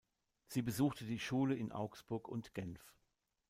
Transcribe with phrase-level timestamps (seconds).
[0.47, 2.81] Sie besuchte die Schule in Augsburg und Genf.